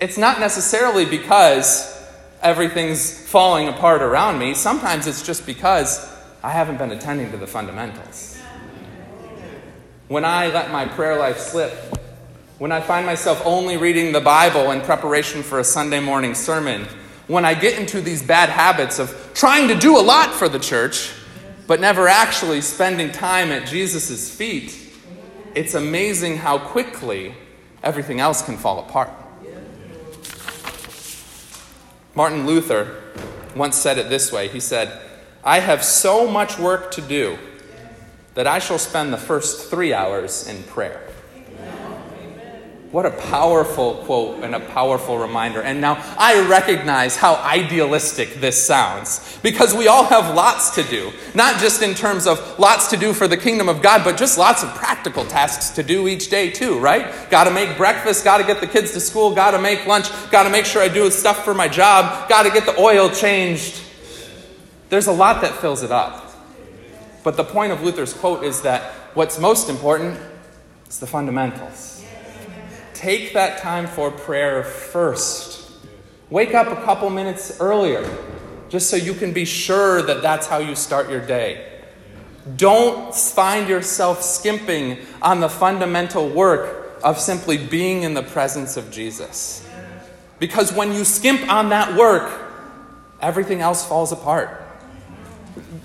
it's 0.00 0.16
not 0.16 0.40
necessarily 0.40 1.04
because 1.04 2.02
everything's 2.40 3.26
falling 3.28 3.68
apart 3.68 4.00
around 4.00 4.38
me. 4.38 4.54
Sometimes 4.54 5.06
it's 5.06 5.22
just 5.22 5.44
because 5.44 6.10
I 6.42 6.50
haven't 6.50 6.78
been 6.78 6.92
attending 6.92 7.30
to 7.32 7.36
the 7.36 7.46
fundamentals. 7.46 8.38
When 10.08 10.24
I 10.24 10.48
let 10.48 10.70
my 10.70 10.86
prayer 10.86 11.18
life 11.18 11.38
slip, 11.38 11.99
when 12.60 12.72
I 12.72 12.82
find 12.82 13.06
myself 13.06 13.40
only 13.46 13.78
reading 13.78 14.12
the 14.12 14.20
Bible 14.20 14.70
in 14.70 14.82
preparation 14.82 15.42
for 15.42 15.60
a 15.60 15.64
Sunday 15.64 15.98
morning 15.98 16.34
sermon, 16.34 16.86
when 17.26 17.42
I 17.42 17.54
get 17.54 17.78
into 17.78 18.02
these 18.02 18.22
bad 18.22 18.50
habits 18.50 18.98
of 18.98 19.30
trying 19.32 19.68
to 19.68 19.74
do 19.74 19.96
a 19.96 20.02
lot 20.02 20.34
for 20.34 20.46
the 20.46 20.58
church, 20.58 21.10
but 21.66 21.80
never 21.80 22.06
actually 22.06 22.60
spending 22.60 23.12
time 23.12 23.50
at 23.50 23.66
Jesus' 23.66 24.30
feet, 24.30 24.78
it's 25.54 25.72
amazing 25.72 26.36
how 26.36 26.58
quickly 26.58 27.34
everything 27.82 28.20
else 28.20 28.42
can 28.42 28.58
fall 28.58 28.80
apart. 28.80 29.08
Martin 32.14 32.46
Luther 32.46 33.02
once 33.56 33.78
said 33.78 33.96
it 33.96 34.10
this 34.10 34.30
way 34.30 34.48
He 34.48 34.60
said, 34.60 35.00
I 35.42 35.60
have 35.60 35.82
so 35.82 36.30
much 36.30 36.58
work 36.58 36.90
to 36.90 37.00
do 37.00 37.38
that 38.34 38.46
I 38.46 38.58
shall 38.58 38.78
spend 38.78 39.14
the 39.14 39.18
first 39.18 39.70
three 39.70 39.94
hours 39.94 40.46
in 40.46 40.62
prayer. 40.64 41.09
What 42.90 43.06
a 43.06 43.10
powerful 43.12 43.98
quote 44.04 44.42
and 44.42 44.52
a 44.52 44.58
powerful 44.58 45.16
reminder. 45.16 45.62
And 45.62 45.80
now 45.80 46.02
I 46.18 46.44
recognize 46.48 47.14
how 47.14 47.36
idealistic 47.36 48.34
this 48.40 48.60
sounds 48.60 49.38
because 49.44 49.72
we 49.72 49.86
all 49.86 50.02
have 50.02 50.34
lots 50.34 50.74
to 50.74 50.82
do. 50.82 51.12
Not 51.32 51.60
just 51.60 51.82
in 51.82 51.94
terms 51.94 52.26
of 52.26 52.58
lots 52.58 52.88
to 52.88 52.96
do 52.96 53.12
for 53.12 53.28
the 53.28 53.36
kingdom 53.36 53.68
of 53.68 53.80
God, 53.80 54.02
but 54.02 54.16
just 54.16 54.36
lots 54.38 54.64
of 54.64 54.74
practical 54.74 55.24
tasks 55.24 55.70
to 55.76 55.84
do 55.84 56.08
each 56.08 56.30
day, 56.30 56.50
too, 56.50 56.80
right? 56.80 57.30
Got 57.30 57.44
to 57.44 57.52
make 57.52 57.76
breakfast, 57.76 58.24
got 58.24 58.38
to 58.38 58.44
get 58.44 58.60
the 58.60 58.66
kids 58.66 58.90
to 58.94 59.00
school, 59.00 59.36
got 59.36 59.52
to 59.52 59.60
make 59.60 59.86
lunch, 59.86 60.08
got 60.32 60.42
to 60.42 60.50
make 60.50 60.64
sure 60.64 60.82
I 60.82 60.88
do 60.88 61.08
stuff 61.12 61.44
for 61.44 61.54
my 61.54 61.68
job, 61.68 62.28
got 62.28 62.42
to 62.42 62.50
get 62.50 62.66
the 62.66 62.76
oil 62.76 63.08
changed. 63.08 63.80
There's 64.88 65.06
a 65.06 65.12
lot 65.12 65.42
that 65.42 65.54
fills 65.60 65.84
it 65.84 65.92
up. 65.92 66.26
But 67.22 67.36
the 67.36 67.44
point 67.44 67.70
of 67.70 67.82
Luther's 67.82 68.14
quote 68.14 68.42
is 68.42 68.62
that 68.62 68.82
what's 69.14 69.38
most 69.38 69.68
important 69.68 70.18
is 70.88 70.98
the 70.98 71.06
fundamentals. 71.06 71.99
Take 73.00 73.32
that 73.32 73.62
time 73.62 73.86
for 73.86 74.10
prayer 74.10 74.62
first. 74.62 75.72
Wake 76.28 76.52
up 76.52 76.66
a 76.66 76.84
couple 76.84 77.08
minutes 77.08 77.58
earlier, 77.58 78.06
just 78.68 78.90
so 78.90 78.96
you 78.96 79.14
can 79.14 79.32
be 79.32 79.46
sure 79.46 80.02
that 80.02 80.20
that's 80.20 80.46
how 80.46 80.58
you 80.58 80.74
start 80.74 81.08
your 81.08 81.26
day. 81.26 81.80
Don't 82.56 83.14
find 83.14 83.70
yourself 83.70 84.22
skimping 84.22 84.98
on 85.22 85.40
the 85.40 85.48
fundamental 85.48 86.28
work 86.28 87.00
of 87.02 87.18
simply 87.18 87.56
being 87.56 88.02
in 88.02 88.12
the 88.12 88.22
presence 88.22 88.76
of 88.76 88.90
Jesus. 88.90 89.66
Because 90.38 90.70
when 90.70 90.92
you 90.92 91.06
skimp 91.06 91.50
on 91.50 91.70
that 91.70 91.96
work, 91.96 92.30
everything 93.22 93.62
else 93.62 93.82
falls 93.82 94.12
apart. 94.12 94.62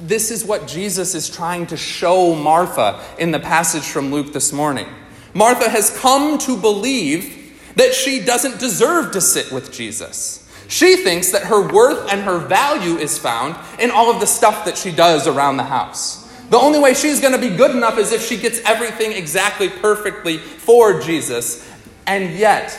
This 0.01 0.31
is 0.31 0.43
what 0.43 0.67
Jesus 0.67 1.15
is 1.15 1.29
trying 1.29 1.67
to 1.67 1.77
show 1.77 2.35
Martha 2.35 3.01
in 3.17 3.31
the 3.31 3.39
passage 3.39 3.85
from 3.85 4.11
Luke 4.11 4.33
this 4.33 4.51
morning. 4.51 4.87
Martha 5.35 5.69
has 5.69 5.95
come 5.99 6.37
to 6.39 6.55
believe 6.55 7.73
that 7.75 7.93
she 7.93 8.21
doesn't 8.21 8.57
deserve 8.57 9.11
to 9.11 9.21
sit 9.21 9.51
with 9.51 9.71
Jesus. 9.71 10.41
She 10.69 10.95
thinks 10.95 11.31
that 11.31 11.43
her 11.43 11.71
worth 11.71 12.11
and 12.11 12.21
her 12.21 12.39
value 12.39 12.95
is 12.95 13.19
found 13.19 13.55
in 13.79 13.91
all 13.91 14.09
of 14.09 14.21
the 14.21 14.25
stuff 14.25 14.63
that 14.63 14.77
she 14.77 14.91
does 14.91 15.27
around 15.27 15.57
the 15.57 15.63
house. 15.63 16.23
The 16.49 16.57
only 16.57 16.79
way 16.79 16.93
she's 16.93 17.19
going 17.19 17.33
to 17.33 17.49
be 17.49 17.55
good 17.55 17.75
enough 17.75 17.97
is 17.97 18.13
if 18.13 18.25
she 18.25 18.37
gets 18.37 18.61
everything 18.61 19.11
exactly 19.11 19.67
perfectly 19.67 20.37
for 20.37 21.01
Jesus. 21.01 21.69
And 22.07 22.33
yet, 22.35 22.77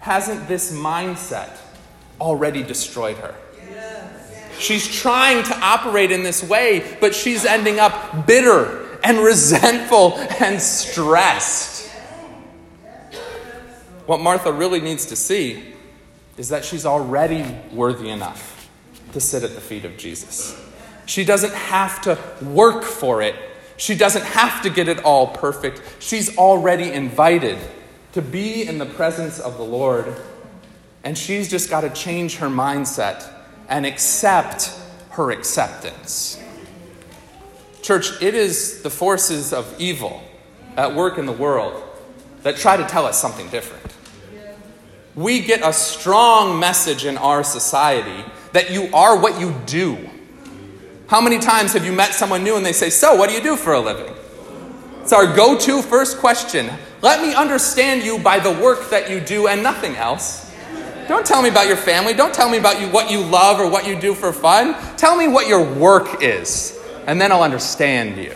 hasn't 0.00 0.48
this 0.48 0.72
mindset 0.72 1.56
already 2.20 2.64
destroyed 2.64 3.16
her? 3.18 3.34
She's 4.58 4.88
trying 4.88 5.44
to 5.44 5.58
operate 5.60 6.10
in 6.10 6.22
this 6.22 6.42
way, 6.42 6.96
but 7.00 7.14
she's 7.14 7.44
ending 7.44 7.78
up 7.78 8.26
bitter 8.26 8.98
and 9.04 9.18
resentful 9.24 10.14
and 10.40 10.60
stressed. 10.60 11.75
What 14.06 14.20
Martha 14.20 14.52
really 14.52 14.80
needs 14.80 15.06
to 15.06 15.16
see 15.16 15.74
is 16.36 16.50
that 16.50 16.64
she's 16.64 16.86
already 16.86 17.44
worthy 17.72 18.08
enough 18.08 18.70
to 19.12 19.20
sit 19.20 19.42
at 19.42 19.54
the 19.54 19.60
feet 19.60 19.84
of 19.84 19.96
Jesus. 19.96 20.62
She 21.06 21.24
doesn't 21.24 21.54
have 21.54 22.00
to 22.02 22.18
work 22.42 22.84
for 22.84 23.20
it, 23.20 23.34
she 23.76 23.96
doesn't 23.96 24.24
have 24.24 24.62
to 24.62 24.70
get 24.70 24.88
it 24.88 25.04
all 25.04 25.28
perfect. 25.28 25.82
She's 25.98 26.36
already 26.38 26.90
invited 26.90 27.58
to 28.12 28.22
be 28.22 28.66
in 28.66 28.78
the 28.78 28.86
presence 28.86 29.38
of 29.40 29.58
the 29.58 29.64
Lord, 29.64 30.16
and 31.04 31.18
she's 31.18 31.50
just 31.50 31.68
got 31.68 31.82
to 31.82 31.90
change 31.90 32.36
her 32.36 32.48
mindset 32.48 33.28
and 33.68 33.84
accept 33.84 34.70
her 35.10 35.30
acceptance. 35.30 36.40
Church, 37.82 38.10
it 38.22 38.34
is 38.34 38.82
the 38.82 38.90
forces 38.90 39.52
of 39.52 39.74
evil 39.80 40.22
at 40.76 40.94
work 40.94 41.18
in 41.18 41.26
the 41.26 41.32
world 41.32 41.82
that 42.42 42.56
try 42.56 42.76
to 42.76 42.84
tell 42.84 43.04
us 43.04 43.20
something 43.20 43.48
different 43.48 43.95
we 45.16 45.40
get 45.40 45.66
a 45.66 45.72
strong 45.72 46.60
message 46.60 47.06
in 47.06 47.16
our 47.16 47.42
society 47.42 48.24
that 48.52 48.70
you 48.70 48.88
are 48.94 49.18
what 49.18 49.40
you 49.40 49.54
do. 49.64 49.98
How 51.08 51.20
many 51.20 51.38
times 51.38 51.72
have 51.72 51.84
you 51.84 51.92
met 51.92 52.12
someone 52.12 52.44
new 52.44 52.56
and 52.56 52.64
they 52.64 52.72
say, 52.72 52.90
So, 52.90 53.16
what 53.16 53.30
do 53.30 53.34
you 53.34 53.42
do 53.42 53.56
for 53.56 53.72
a 53.72 53.80
living? 53.80 54.12
It's 55.00 55.12
our 55.12 55.34
go 55.34 55.58
to 55.58 55.82
first 55.82 56.18
question. 56.18 56.70
Let 57.00 57.22
me 57.22 57.34
understand 57.34 58.02
you 58.02 58.18
by 58.18 58.40
the 58.40 58.50
work 58.50 58.90
that 58.90 59.08
you 59.08 59.20
do 59.20 59.46
and 59.46 59.62
nothing 59.62 59.96
else. 59.96 60.52
Don't 61.08 61.24
tell 61.24 61.40
me 61.40 61.48
about 61.48 61.68
your 61.68 61.76
family. 61.76 62.12
Don't 62.12 62.34
tell 62.34 62.50
me 62.50 62.58
about 62.58 62.80
you, 62.80 62.88
what 62.88 63.10
you 63.10 63.20
love 63.20 63.60
or 63.60 63.70
what 63.70 63.86
you 63.86 63.98
do 63.98 64.14
for 64.14 64.32
fun. 64.32 64.74
Tell 64.96 65.16
me 65.16 65.28
what 65.28 65.46
your 65.46 65.62
work 65.74 66.22
is, 66.22 66.78
and 67.06 67.20
then 67.20 67.30
I'll 67.30 67.44
understand 67.44 68.16
you. 68.16 68.34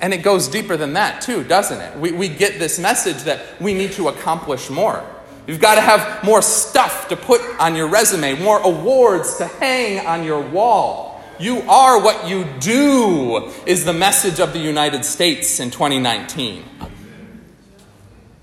And 0.00 0.14
it 0.14 0.22
goes 0.22 0.48
deeper 0.48 0.76
than 0.76 0.94
that, 0.94 1.20
too, 1.20 1.44
doesn't 1.44 1.78
it? 1.78 1.98
We, 1.98 2.12
we 2.12 2.28
get 2.28 2.58
this 2.58 2.78
message 2.78 3.24
that 3.24 3.60
we 3.60 3.74
need 3.74 3.92
to 3.92 4.08
accomplish 4.08 4.70
more. 4.70 5.04
You've 5.48 5.60
got 5.60 5.76
to 5.76 5.80
have 5.80 6.22
more 6.22 6.42
stuff 6.42 7.08
to 7.08 7.16
put 7.16 7.40
on 7.58 7.74
your 7.74 7.88
resume, 7.88 8.34
more 8.34 8.60
awards 8.60 9.38
to 9.38 9.46
hang 9.46 10.06
on 10.06 10.22
your 10.22 10.42
wall. 10.42 11.24
You 11.40 11.62
are 11.62 12.02
what 12.02 12.28
you 12.28 12.44
do, 12.60 13.50
is 13.64 13.86
the 13.86 13.94
message 13.94 14.40
of 14.40 14.52
the 14.52 14.58
United 14.58 15.06
States 15.06 15.58
in 15.58 15.70
2019. 15.70 16.64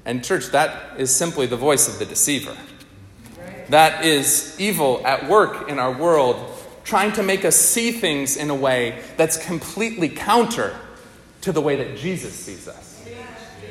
And, 0.03 0.24
church, 0.24 0.47
that 0.47 1.00
is 1.00 1.15
simply 1.15 1.45
the 1.45 1.55
voice 1.55 1.88
of 1.88 2.00
the 2.00 2.05
deceiver. 2.05 2.57
That 3.69 4.03
is 4.03 4.55
evil 4.59 5.05
at 5.05 5.29
work 5.29 5.69
in 5.69 5.77
our 5.77 5.91
world, 5.91 6.57
trying 6.83 7.12
to 7.13 7.24
make 7.24 7.45
us 7.45 7.55
see 7.55 7.91
things 7.91 8.35
in 8.35 8.50
a 8.50 8.55
way 8.55 9.00
that's 9.15 9.38
completely 9.45 10.09
counter 10.09 10.75
to 11.41 11.51
the 11.51 11.62
way 11.62 11.75
that 11.75 11.97
Jesus 11.97 12.33
sees 12.33 12.67
us 12.67 12.94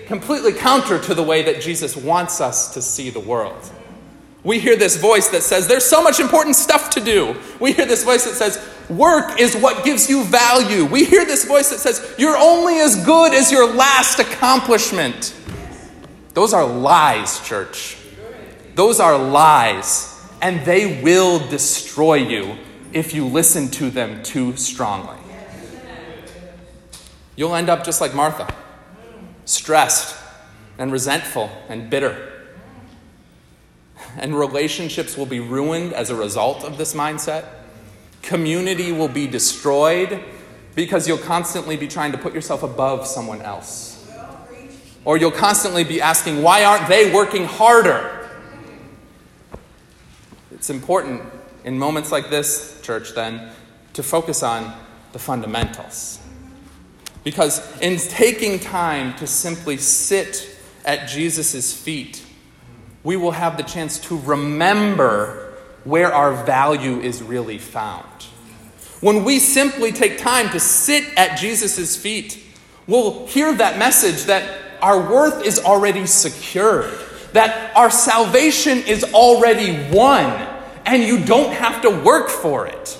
completely 0.06 0.52
counter 0.52 0.98
to 0.98 1.14
the 1.14 1.22
way 1.22 1.42
that 1.42 1.60
Jesus 1.60 1.96
wants 1.96 2.40
us 2.40 2.74
to 2.74 2.82
see 2.82 3.10
the 3.10 3.20
world. 3.20 3.70
We 4.42 4.58
hear 4.58 4.76
this 4.76 4.96
voice 4.96 5.28
that 5.28 5.42
says, 5.42 5.66
There's 5.66 5.84
so 5.84 6.02
much 6.02 6.20
important 6.20 6.56
stuff 6.56 6.90
to 6.90 7.00
do. 7.00 7.34
We 7.60 7.72
hear 7.72 7.86
this 7.86 8.04
voice 8.04 8.24
that 8.24 8.34
says, 8.34 8.62
Work 8.90 9.40
is 9.40 9.56
what 9.56 9.84
gives 9.84 10.10
you 10.10 10.24
value. 10.24 10.84
We 10.84 11.04
hear 11.04 11.24
this 11.24 11.46
voice 11.46 11.70
that 11.70 11.78
says, 11.78 12.14
You're 12.18 12.36
only 12.36 12.78
as 12.78 13.02
good 13.04 13.32
as 13.32 13.50
your 13.50 13.72
last 13.74 14.18
accomplishment. 14.18 15.34
Those 16.34 16.52
are 16.52 16.66
lies, 16.66 17.40
church. 17.46 17.96
Those 18.74 19.00
are 19.00 19.16
lies. 19.16 20.10
And 20.42 20.64
they 20.66 21.00
will 21.02 21.38
destroy 21.48 22.16
you 22.16 22.58
if 22.92 23.14
you 23.14 23.26
listen 23.26 23.70
to 23.70 23.88
them 23.88 24.22
too 24.22 24.56
strongly. 24.56 25.16
You'll 27.34 27.54
end 27.54 27.70
up 27.70 27.84
just 27.84 28.00
like 28.02 28.14
Martha 28.14 28.54
stressed 29.44 30.16
and 30.78 30.92
resentful 30.92 31.50
and 31.68 31.90
bitter. 31.90 32.32
And 34.16 34.38
relationships 34.38 35.16
will 35.16 35.26
be 35.26 35.40
ruined 35.40 35.92
as 35.92 36.10
a 36.10 36.14
result 36.14 36.64
of 36.64 36.78
this 36.78 36.94
mindset. 36.94 37.46
Community 38.22 38.92
will 38.92 39.08
be 39.08 39.26
destroyed 39.26 40.22
because 40.74 41.06
you'll 41.06 41.18
constantly 41.18 41.76
be 41.76 41.88
trying 41.88 42.12
to 42.12 42.18
put 42.18 42.34
yourself 42.34 42.62
above 42.62 43.06
someone 43.06 43.42
else. 43.42 43.92
Or 45.04 45.16
you'll 45.18 45.30
constantly 45.30 45.84
be 45.84 46.00
asking, 46.00 46.42
why 46.42 46.64
aren't 46.64 46.88
they 46.88 47.12
working 47.12 47.44
harder? 47.44 48.30
It's 50.52 50.70
important 50.70 51.22
in 51.64 51.78
moments 51.78 52.10
like 52.10 52.30
this, 52.30 52.80
church, 52.82 53.14
then, 53.14 53.50
to 53.92 54.02
focus 54.02 54.42
on 54.42 54.74
the 55.12 55.18
fundamentals. 55.18 56.20
Because 57.24 57.80
in 57.80 57.96
taking 57.96 58.60
time 58.60 59.16
to 59.16 59.26
simply 59.26 59.78
sit 59.78 60.50
at 60.84 61.08
Jesus' 61.08 61.72
feet, 61.72 62.24
we 63.02 63.16
will 63.16 63.32
have 63.32 63.56
the 63.56 63.62
chance 63.62 63.98
to 64.00 64.18
remember 64.18 65.54
where 65.84 66.12
our 66.12 66.44
value 66.44 67.00
is 67.00 67.22
really 67.22 67.58
found. 67.58 68.06
When 69.00 69.24
we 69.24 69.38
simply 69.38 69.92
take 69.92 70.18
time 70.18 70.48
to 70.50 70.60
sit 70.60 71.04
at 71.16 71.38
Jesus' 71.38 71.96
feet, 71.96 72.42
we'll 72.86 73.26
hear 73.26 73.54
that 73.54 73.78
message 73.78 74.24
that 74.24 74.60
our 74.80 74.98
worth 74.98 75.44
is 75.44 75.58
already 75.58 76.06
secured, 76.06 76.92
that 77.32 77.74
our 77.76 77.90
salvation 77.90 78.78
is 78.78 79.04
already 79.12 79.94
won, 79.94 80.46
and 80.86 81.02
you 81.02 81.24
don't 81.24 81.52
have 81.52 81.82
to 81.82 81.90
work 81.90 82.28
for 82.28 82.66
it. 82.66 82.98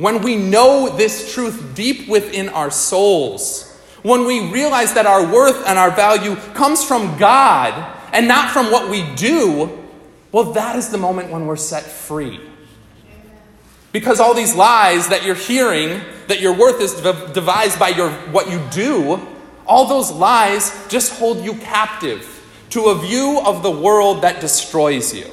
When 0.00 0.22
we 0.22 0.36
know 0.36 0.88
this 0.96 1.34
truth 1.34 1.74
deep 1.74 2.08
within 2.08 2.48
our 2.48 2.70
souls, 2.70 3.70
when 4.02 4.24
we 4.24 4.50
realize 4.50 4.94
that 4.94 5.04
our 5.04 5.30
worth 5.30 5.68
and 5.68 5.78
our 5.78 5.90
value 5.90 6.36
comes 6.54 6.82
from 6.82 7.18
God 7.18 7.98
and 8.14 8.26
not 8.26 8.50
from 8.50 8.70
what 8.70 8.88
we 8.88 9.02
do, 9.14 9.78
well, 10.32 10.52
that 10.52 10.76
is 10.76 10.88
the 10.88 10.96
moment 10.96 11.30
when 11.30 11.44
we're 11.44 11.56
set 11.56 11.82
free. 11.82 12.40
Because 13.92 14.20
all 14.20 14.32
these 14.32 14.54
lies 14.54 15.08
that 15.08 15.26
you're 15.26 15.34
hearing, 15.34 16.00
that 16.28 16.40
your 16.40 16.56
worth 16.56 16.80
is 16.80 16.94
devised 17.34 17.78
by 17.78 17.90
your, 17.90 18.10
what 18.32 18.50
you 18.50 18.58
do, 18.70 19.20
all 19.66 19.86
those 19.86 20.10
lies 20.10 20.72
just 20.88 21.12
hold 21.18 21.44
you 21.44 21.52
captive 21.56 22.42
to 22.70 22.86
a 22.86 22.98
view 22.98 23.42
of 23.44 23.62
the 23.62 23.70
world 23.70 24.22
that 24.22 24.40
destroys 24.40 25.14
you. 25.14 25.26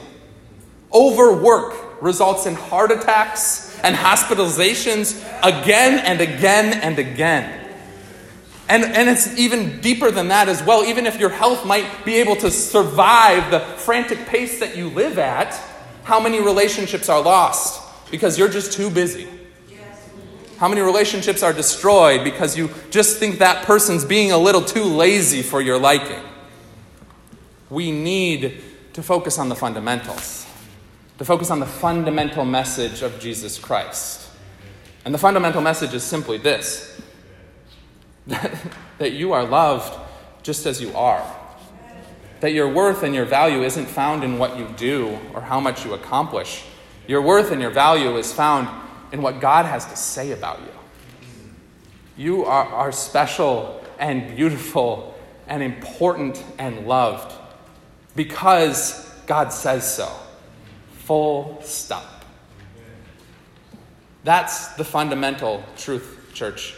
Overwork 0.94 2.02
results 2.02 2.46
in 2.46 2.56
heart 2.56 2.92
attacks 2.92 3.67
and 3.84 3.96
hospitalizations 3.96 5.18
again 5.44 6.00
and 6.06 6.22
again 6.22 6.80
and 6.82 7.00
again. 7.00 7.66
And, 8.70 8.84
and 8.84 9.10
it's 9.10 9.38
even 9.38 9.80
deeper 9.80 10.12
than 10.12 10.28
that 10.28 10.50
as 10.50 10.62
well. 10.62 10.84
Even 10.84 11.06
if 11.06 11.20
your 11.20 11.30
health 11.30 11.66
might 11.66 12.04
be 12.04 12.16
able 12.16 12.36
to 12.38 12.52
survive 12.52 13.50
the 13.50 13.60
frantic 13.60 14.26
pace 14.26 14.60
that 14.60 14.76
you 14.76 14.90
live 14.90 15.18
at, 15.18 15.54
how 16.04 16.20
many 16.20 16.42
relationships 16.42 17.08
are 17.10 17.22
lost 17.22 17.82
because 18.12 18.38
you're 18.38 18.50
just 18.50 18.74
too 18.74 18.90
busy? 18.90 19.28
How 20.58 20.68
many 20.68 20.82
relationships 20.82 21.44
are 21.44 21.54
destroyed 21.54 22.24
because 22.24 22.58
you 22.58 22.72
just 22.90 23.20
think 23.20 23.40
that 23.40 23.66
person's 23.66 24.04
being 24.04 24.32
a 24.32 24.38
little 24.38 24.64
too 24.64 24.86
lazy 24.86 25.44
for 25.44 25.62
your 25.62 25.78
liking? 25.78 26.24
We 27.70 27.92
need 27.92 28.62
to 28.94 29.04
focus 29.04 29.38
on 29.38 29.50
the 29.50 29.56
fundamentals, 29.56 30.47
to 31.18 31.26
focus 31.26 31.50
on 31.50 31.60
the 31.60 31.66
fundamental 31.66 32.46
message 32.46 33.02
of 33.02 33.20
Jesus 33.20 33.58
Christ. 33.58 34.30
And 35.04 35.14
the 35.14 35.18
fundamental 35.18 35.62
message 35.62 35.94
is 35.94 36.04
simply 36.04 36.38
this 36.38 37.02
that 38.28 39.14
you 39.14 39.34
are 39.34 39.46
loved 39.46 39.98
just 40.44 40.66
as 40.66 40.82
you 40.82 40.96
are. 40.96 41.26
That 42.42 42.54
your 42.54 42.72
worth 42.72 43.04
and 43.04 43.16
your 43.16 43.26
value 43.26 43.64
isn't 43.64 43.88
found 43.88 44.24
in 44.24 44.38
what 44.38 44.58
you 44.58 44.68
do 44.78 45.18
or 45.34 45.42
how 45.42 45.60
much 45.60 45.86
you 45.86 45.94
accomplish. 45.94 46.66
Your 47.08 47.22
worth 47.22 47.52
and 47.52 47.62
your 47.62 47.72
value 47.72 48.18
is 48.18 48.32
found 48.32 48.68
in 49.12 49.22
what 49.22 49.40
God 49.40 49.66
has 49.66 49.86
to 49.86 49.96
say 49.96 50.32
about 50.32 50.60
you. 50.60 50.68
You 52.16 52.46
are, 52.46 52.66
are 52.66 52.92
special 52.92 53.84
and 53.98 54.36
beautiful 54.36 55.18
and 55.48 55.64
important 55.64 56.44
and 56.60 56.86
loved 56.86 57.34
because 58.16 59.10
God 59.26 59.54
says 59.54 59.96
so. 59.96 60.12
Full 61.08 61.58
stop. 61.62 62.26
That's 64.26 64.74
the 64.74 64.84
fundamental 64.84 65.64
truth, 65.78 66.32
church, 66.34 66.76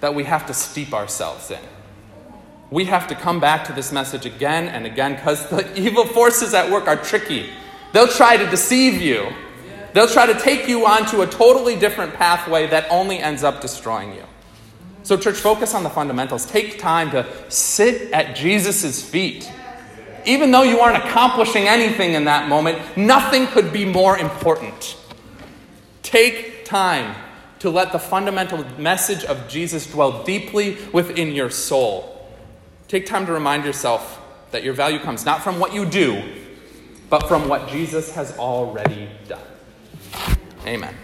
that 0.00 0.14
we 0.14 0.24
have 0.24 0.46
to 0.48 0.52
steep 0.52 0.92
ourselves 0.92 1.50
in. 1.50 1.58
We 2.70 2.84
have 2.84 3.08
to 3.08 3.14
come 3.14 3.40
back 3.40 3.64
to 3.68 3.72
this 3.72 3.90
message 3.90 4.26
again 4.26 4.68
and 4.68 4.84
again 4.84 5.14
because 5.14 5.48
the 5.48 5.74
evil 5.80 6.04
forces 6.04 6.52
at 6.52 6.70
work 6.70 6.86
are 6.86 6.98
tricky. 6.98 7.48
They'll 7.94 8.08
try 8.08 8.36
to 8.36 8.46
deceive 8.50 9.00
you, 9.00 9.32
they'll 9.94 10.06
try 10.06 10.26
to 10.26 10.38
take 10.38 10.68
you 10.68 10.84
onto 10.84 11.22
a 11.22 11.26
totally 11.26 11.74
different 11.74 12.12
pathway 12.12 12.66
that 12.66 12.86
only 12.90 13.20
ends 13.20 13.42
up 13.42 13.62
destroying 13.62 14.12
you. 14.12 14.24
So, 15.02 15.16
church, 15.16 15.36
focus 15.38 15.74
on 15.74 15.82
the 15.82 15.88
fundamentals. 15.88 16.44
Take 16.44 16.78
time 16.78 17.10
to 17.12 17.26
sit 17.48 18.12
at 18.12 18.36
Jesus' 18.36 19.02
feet. 19.02 19.50
Even 20.24 20.50
though 20.50 20.62
you 20.62 20.80
aren't 20.80 21.02
accomplishing 21.04 21.68
anything 21.68 22.14
in 22.14 22.24
that 22.24 22.48
moment, 22.48 22.78
nothing 22.96 23.46
could 23.46 23.72
be 23.72 23.84
more 23.84 24.18
important. 24.18 24.96
Take 26.02 26.64
time 26.64 27.14
to 27.60 27.70
let 27.70 27.92
the 27.92 27.98
fundamental 27.98 28.64
message 28.78 29.24
of 29.24 29.48
Jesus 29.48 29.90
dwell 29.90 30.24
deeply 30.24 30.76
within 30.92 31.32
your 31.32 31.50
soul. 31.50 32.28
Take 32.88 33.06
time 33.06 33.24
to 33.26 33.32
remind 33.32 33.64
yourself 33.64 34.20
that 34.50 34.62
your 34.62 34.74
value 34.74 34.98
comes 34.98 35.24
not 35.24 35.42
from 35.42 35.58
what 35.58 35.72
you 35.72 35.86
do, 35.86 36.22
but 37.08 37.28
from 37.28 37.48
what 37.48 37.68
Jesus 37.68 38.14
has 38.14 38.36
already 38.38 39.08
done. 39.28 39.40
Amen. 40.66 40.94